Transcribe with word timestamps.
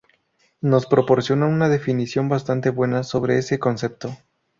Nos 0.61 0.87
proporciona 0.87 1.45
una 1.45 1.69
definición 1.69 2.27
bastante 2.27 2.71
buena 2.71 3.03
sobre 3.03 3.37
ese 3.37 3.59
concepto. 3.59 4.17